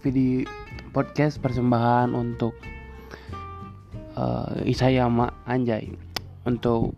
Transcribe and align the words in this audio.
video 0.00 0.48
podcast 0.96 1.36
persembahan 1.38 2.16
untuk 2.16 2.56
uh, 4.16 4.64
Isayama 4.64 5.28
Anjay. 5.44 5.92
Untuk 6.48 6.96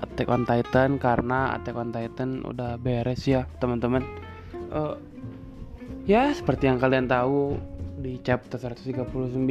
Attack 0.00 0.32
on 0.32 0.48
Titan 0.48 0.96
karena 0.96 1.52
Attack 1.54 1.76
on 1.76 1.92
Titan 1.92 2.40
udah 2.42 2.80
beres 2.80 3.28
ya 3.28 3.44
teman-teman. 3.60 4.00
Uh, 4.72 4.96
ya 6.08 6.32
seperti 6.32 6.72
yang 6.72 6.80
kalian 6.80 7.04
tahu 7.04 7.60
di 8.00 8.16
chapter 8.24 8.56
139 8.56 9.44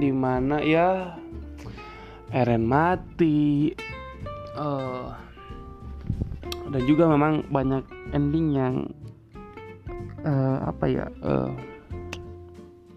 di 0.00 0.10
mana 0.10 0.56
ya 0.64 1.20
Eren 2.32 2.64
mati. 2.64 3.76
Uh, 4.56 5.12
dan 6.72 6.82
juga 6.88 7.04
memang 7.04 7.44
banyak 7.52 7.84
ending 8.16 8.56
yang 8.56 8.74
uh, 10.24 10.64
apa 10.64 10.84
ya 10.88 11.06
uh, 11.20 11.52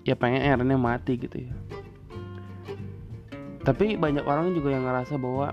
ya 0.06 0.14
pengen 0.14 0.46
Erennya 0.46 0.78
mati 0.78 1.18
gitu 1.18 1.50
ya. 1.50 1.54
Tapi 3.66 3.98
banyak 3.98 4.22
orang 4.30 4.54
juga 4.54 4.78
yang 4.78 4.86
ngerasa 4.86 5.18
bahwa 5.18 5.50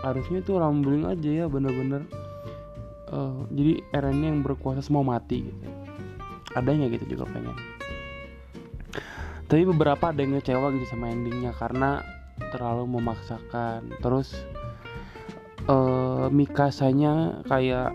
harusnya 0.00 0.40
itu 0.40 0.56
rambling 0.56 1.04
aja 1.04 1.44
ya 1.44 1.46
bener-bener. 1.46 2.08
Uh, 3.12 3.44
jadi 3.52 3.84
Erennya 3.92 4.32
yang 4.32 4.40
berkuasa 4.40 4.80
semua 4.80 5.04
mati 5.04 5.44
gitu. 5.44 5.68
Adanya 6.56 6.88
gitu 6.88 7.14
juga 7.14 7.28
pengen. 7.28 7.54
Tapi 9.50 9.66
beberapa 9.68 10.14
ada 10.14 10.22
yang 10.24 10.38
ngecewa 10.38 10.72
gitu 10.72 10.86
sama 10.88 11.12
endingnya 11.12 11.52
karena 11.60 12.00
terlalu 12.56 12.96
memaksakan. 12.96 13.92
Terus 14.00 14.32
uh, 15.68 16.32
Mikasanya 16.32 17.44
kayak 17.44 17.92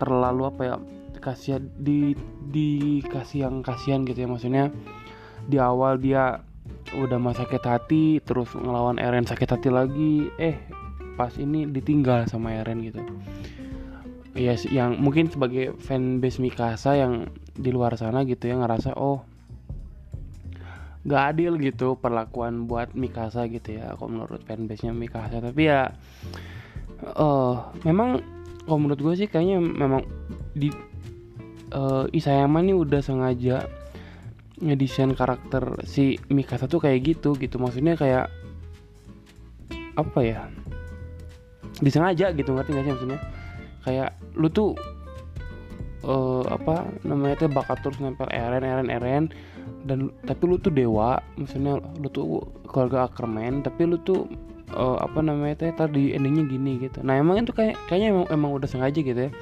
terlalu 0.00 0.48
apa 0.48 0.62
ya 0.64 0.76
kasih 1.24 1.64
di 1.80 2.12
dikasih 2.52 3.48
yang 3.48 3.64
kasihan 3.64 4.04
gitu 4.04 4.20
ya 4.20 4.28
maksudnya 4.28 4.68
di 5.48 5.56
awal 5.56 5.96
dia 5.96 6.44
udah 6.92 7.16
mau 7.16 7.32
sakit 7.32 7.64
hati 7.64 8.20
terus 8.20 8.52
ngelawan 8.52 9.00
Eren 9.00 9.24
sakit 9.24 9.48
hati 9.56 9.68
lagi 9.72 10.28
eh 10.36 10.60
pas 11.16 11.32
ini 11.40 11.64
ditinggal 11.70 12.26
sama 12.26 12.54
Eren 12.54 12.82
gitu. 12.84 13.00
Ya 14.34 14.52
yes, 14.52 14.66
yang 14.66 14.98
mungkin 14.98 15.30
sebagai 15.30 15.78
fanbase 15.78 16.42
Mikasa 16.42 16.98
yang 16.98 17.30
di 17.54 17.70
luar 17.70 17.94
sana 17.94 18.26
gitu 18.26 18.50
ya 18.50 18.58
ngerasa 18.58 18.98
oh 18.98 19.22
gak 21.06 21.36
adil 21.36 21.54
gitu 21.62 21.94
perlakuan 21.94 22.66
buat 22.66 22.96
Mikasa 22.98 23.46
gitu 23.46 23.78
ya 23.78 23.94
kalau 23.94 24.10
menurut 24.10 24.42
fanbase 24.42 24.82
nya 24.82 24.92
Mikasa. 24.92 25.38
Tapi 25.38 25.62
ya 25.70 25.94
uh, 27.14 27.70
memang 27.86 28.18
kalau 28.66 28.78
menurut 28.80 29.00
gue 29.00 29.14
sih 29.24 29.28
kayaknya 29.30 29.62
memang 29.62 30.02
di 30.56 30.72
uh, 31.74 32.04
Isayama 32.14 32.62
nih 32.62 32.76
udah 32.78 33.02
sengaja 33.02 33.66
ngedesain 34.62 35.12
karakter 35.18 35.82
si 35.82 36.16
Mikasa 36.30 36.70
tuh 36.70 36.78
kayak 36.78 37.02
gitu 37.02 37.34
gitu. 37.36 37.58
Maksudnya 37.58 37.98
kayak 37.98 38.30
apa 39.98 40.20
ya? 40.22 40.46
Disengaja 41.82 42.30
gitu 42.32 42.54
ngerti 42.54 42.70
gak 42.72 42.84
sih 42.86 42.92
maksudnya? 42.94 43.20
Kayak 43.82 44.10
lu 44.38 44.48
tuh 44.48 44.78
uh, 46.06 46.46
apa 46.48 46.86
namanya 47.02 47.44
tuh 47.44 47.50
bakat 47.50 47.82
terus 47.82 47.98
nempel 47.98 48.30
Eren 48.30 48.62
Eren 48.62 48.88
Eren. 48.88 49.24
Dan 49.84 50.08
tapi 50.24 50.48
lu 50.48 50.56
tuh 50.56 50.72
dewa 50.72 51.20
maksudnya 51.36 51.76
lu 52.00 52.08
tuh 52.08 52.40
keluarga 52.70 53.10
Ackerman 53.10 53.60
tapi 53.60 53.84
lu 53.84 54.00
tuh 54.00 54.24
uh, 54.72 54.96
apa 54.96 55.20
namanya 55.20 55.60
tuh 55.60 55.76
tadi 55.76 56.16
endingnya 56.16 56.48
gini 56.48 56.72
gitu. 56.80 57.04
Nah 57.04 57.20
emang 57.20 57.42
itu 57.44 57.52
kayak 57.52 57.76
kayaknya 57.90 58.16
emang 58.16 58.26
emang 58.32 58.50
udah 58.56 58.68
sengaja 58.70 59.02
gitu 59.02 59.28
ya 59.28 59.32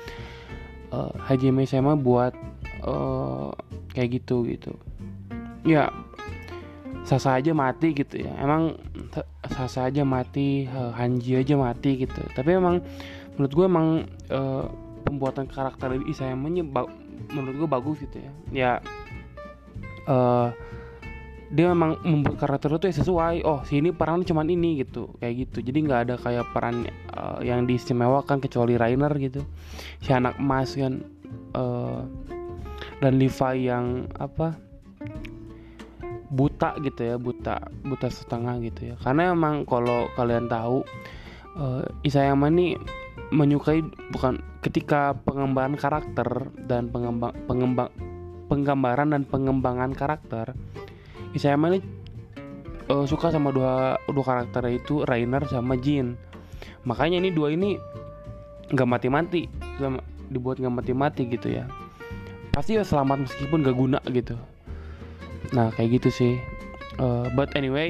uh, 0.92 1.10
Hajime 1.24 1.64
sama 1.64 1.96
buat 1.96 2.36
uh, 2.84 3.50
kayak 3.96 4.22
gitu 4.22 4.44
gitu. 4.46 4.72
Ya 5.64 5.90
Sasa 7.02 7.34
aja 7.34 7.50
mati 7.50 7.96
gitu 7.96 8.22
ya. 8.22 8.30
Emang 8.38 8.78
Sasa 9.42 9.90
aja 9.90 10.06
mati 10.06 10.70
Hanji 10.70 11.34
aja 11.34 11.58
mati 11.58 12.06
gitu. 12.06 12.22
Tapi 12.36 12.54
emang 12.54 12.78
menurut 13.34 13.52
gue 13.52 13.66
emang 13.66 13.88
uh, 14.30 14.70
pembuatan 15.02 15.50
karakter 15.50 15.98
Isayama-nya 16.06 16.62
menurut 17.34 17.66
gue 17.66 17.68
bagus 17.68 17.96
gitu 18.06 18.22
ya. 18.22 18.32
Ya 18.52 18.72
uh, 20.06 20.54
dia 21.52 21.68
memang 21.68 22.00
membuat 22.00 22.40
karakter 22.40 22.72
itu 22.72 22.88
ya 22.88 22.96
sesuai 23.04 23.44
oh 23.44 23.60
sini 23.68 23.92
perannya 23.92 24.24
cuman 24.24 24.48
ini 24.48 24.80
gitu. 24.80 25.12
Kayak 25.20 25.46
gitu. 25.46 25.58
Jadi 25.60 25.78
nggak 25.84 26.00
ada 26.08 26.14
kayak 26.16 26.48
peran 26.56 26.88
uh, 27.12 27.44
yang 27.44 27.68
diistimewakan 27.68 28.40
kecuali 28.40 28.80
Rainer 28.80 29.12
gitu. 29.20 29.44
Si 30.00 30.16
anak 30.16 30.40
emas 30.40 30.72
kan 30.72 31.04
uh, 31.52 32.08
dan 33.04 33.20
Levi 33.20 33.68
yang 33.68 34.08
apa 34.16 34.56
buta 36.32 36.80
gitu 36.80 37.00
ya. 37.04 37.20
Buta 37.20 37.60
buta 37.84 38.08
setengah 38.08 38.56
gitu 38.64 38.80
ya. 38.88 38.94
Karena 39.04 39.36
emang 39.36 39.68
kalau 39.68 40.08
kalian 40.16 40.48
tahu 40.48 40.80
uh, 41.60 41.84
Isayama 42.00 42.48
nih 42.48 42.80
menyukai 43.28 43.84
bukan 44.08 44.40
ketika 44.64 45.12
pengembangan 45.28 45.76
karakter 45.76 46.48
dan 46.64 46.88
pengembang 46.88 47.36
pengembang 47.44 47.92
penggambaran 48.48 49.12
dan 49.12 49.24
pengembangan 49.28 49.92
karakter 49.92 50.56
Isayama 51.32 51.72
ini 51.72 51.80
uh, 52.92 53.04
suka 53.08 53.32
sama 53.32 53.52
dua 53.52 53.96
dua 54.08 54.24
karakter 54.24 54.68
itu 54.68 55.04
Rainer 55.08 55.44
sama 55.48 55.76
Jin 55.80 56.16
makanya 56.84 57.22
ini 57.22 57.30
dua 57.32 57.54
ini 57.54 57.78
nggak 58.72 58.88
mati-mati 58.88 59.46
sama 59.76 60.00
dibuat 60.32 60.56
nggak 60.58 60.74
mati-mati 60.74 61.28
gitu 61.28 61.52
ya. 61.52 61.68
Pasti 62.52 62.76
ya 62.76 62.84
selamat 62.84 63.28
meskipun 63.28 63.64
gak 63.64 63.76
guna 63.76 64.00
gitu. 64.08 64.36
Nah 65.52 65.72
kayak 65.72 66.00
gitu 66.00 66.08
sih. 66.12 66.34
Uh, 67.00 67.28
but 67.32 67.48
anyway 67.56 67.88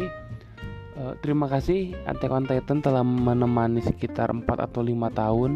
uh, 0.94 1.18
terima 1.18 1.50
kasih 1.50 1.90
Attack 2.06 2.30
on 2.30 2.46
Titan 2.46 2.78
telah 2.78 3.02
menemani 3.02 3.82
sekitar 3.82 4.30
4 4.30 4.46
atau 4.46 4.82
5 4.82 4.90
tahun. 5.14 5.50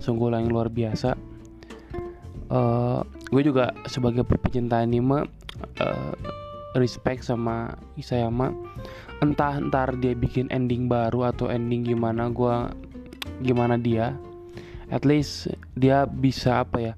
Sungguh 0.00 0.32
yang 0.32 0.52
luar 0.52 0.68
biasa. 0.68 1.16
Uh, 2.46 3.02
gue 3.32 3.42
juga 3.42 3.74
sebagai 3.90 4.22
pecinta 4.22 4.78
anime 4.78 5.26
uh, 5.80 6.14
respect 6.76 7.24
sama 7.24 7.74
Isayama. 7.96 8.52
Entah 9.24 9.58
ntar 9.58 9.96
dia 9.96 10.12
bikin 10.12 10.52
ending 10.52 10.86
baru 10.86 11.32
atau 11.32 11.48
ending 11.48 11.82
gimana 11.88 12.28
gue 12.28 12.54
gimana 13.42 13.80
dia. 13.80 14.16
At 14.92 15.02
least 15.02 15.50
dia 15.74 16.06
bisa 16.06 16.62
apa 16.62 16.78
ya 16.78 16.94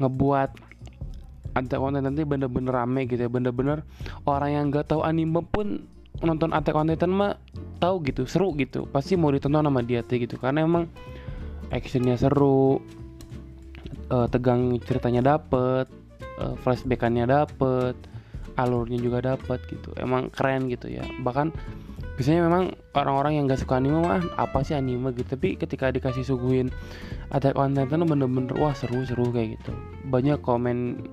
ngebuat 0.00 0.70
Attack 1.58 1.80
on 1.82 1.98
Titan 1.98 2.14
bener-bener 2.14 2.70
rame 2.70 3.10
gitu 3.10 3.26
ya. 3.26 3.30
Bener-bener 3.30 3.82
orang 4.24 4.50
yang 4.54 4.64
gak 4.70 4.94
tahu 4.94 5.02
anime 5.02 5.42
pun 5.42 5.90
nonton 6.22 6.54
Attack 6.54 6.78
on 6.78 6.88
Titan 6.88 7.10
mah 7.10 7.34
tahu 7.82 8.06
gitu 8.06 8.24
seru 8.30 8.54
gitu. 8.54 8.86
Pasti 8.88 9.18
mau 9.18 9.34
ditonton 9.34 9.66
sama 9.66 9.82
dia 9.82 10.06
tuh 10.06 10.22
gitu. 10.22 10.38
Karena 10.38 10.62
emang 10.62 10.86
actionnya 11.74 12.14
seru 12.14 12.78
uh, 14.08 14.26
tegang 14.30 14.78
ceritanya 14.86 15.36
dapet 15.36 15.97
uh, 16.38 16.54
flashbackannya 16.62 17.28
dapet 17.28 17.94
alurnya 18.58 18.98
juga 18.98 19.18
dapet 19.22 19.62
gitu. 19.70 19.94
Emang 19.94 20.28
keren 20.34 20.66
gitu 20.66 20.90
ya. 20.90 21.06
Bahkan 21.22 21.54
biasanya 22.18 22.50
memang 22.50 22.74
orang-orang 22.98 23.38
yang 23.38 23.44
gak 23.46 23.62
suka 23.62 23.78
anime 23.78 24.02
mah 24.02 24.22
apa 24.34 24.66
sih 24.66 24.74
anime? 24.74 25.14
gitu. 25.14 25.38
Tapi 25.38 25.54
ketika 25.54 25.94
dikasih 25.94 26.26
suguhin 26.26 26.68
Attack 27.30 27.54
on 27.54 27.78
Titan 27.78 28.02
bener-bener 28.02 28.50
wah 28.58 28.74
seru-seru 28.74 29.30
kayak 29.30 29.62
gitu. 29.62 29.72
Banyak 30.10 30.42
komen 30.42 31.06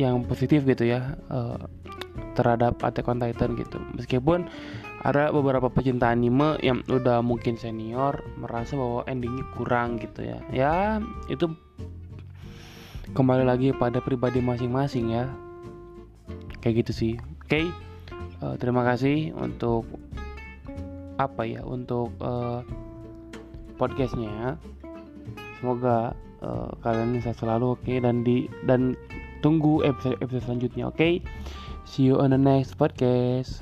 yang 0.00 0.24
positif 0.24 0.64
gitu 0.64 0.88
ya 0.88 1.20
uh, 1.28 1.60
terhadap 2.32 2.80
Attack 2.80 3.12
on 3.12 3.20
Titan 3.20 3.52
gitu. 3.60 3.76
Meskipun 3.92 4.48
ada 5.04 5.28
beberapa 5.28 5.68
pecinta 5.68 6.08
anime 6.08 6.56
yang 6.64 6.80
udah 6.88 7.20
mungkin 7.20 7.60
senior 7.60 8.22
merasa 8.40 8.78
bahwa 8.78 9.04
endingnya 9.04 9.44
kurang 9.52 10.00
gitu 10.00 10.24
ya. 10.24 10.38
Ya 10.48 10.74
itu 11.28 11.52
kembali 13.12 13.44
lagi 13.44 13.76
pada 13.76 14.00
pribadi 14.00 14.40
masing-masing 14.40 15.12
ya 15.12 15.28
kayak 16.64 16.84
gitu 16.84 16.92
sih 16.92 17.12
oke 17.44 17.52
okay? 17.52 17.64
uh, 18.40 18.52
eh, 18.52 18.54
terima 18.56 18.88
kasih 18.88 19.36
untuk 19.36 19.84
apa 21.20 21.44
ya 21.44 21.60
untuk 21.60 22.08
uh, 22.24 22.64
podcastnya 23.76 24.56
semoga 25.60 26.16
uh, 26.40 26.72
kalian 26.80 27.12
bisa 27.12 27.36
selalu 27.36 27.76
oke 27.76 27.84
okay? 27.84 28.00
dan 28.00 28.24
di 28.24 28.48
dan 28.64 28.96
tunggu 29.44 29.84
episode 29.84 30.16
episode 30.24 30.48
selanjutnya 30.48 30.88
oke 30.88 30.96
okay? 30.96 31.20
see 31.84 32.08
you 32.08 32.16
on 32.16 32.32
the 32.32 32.40
next 32.40 32.80
podcast 32.80 33.60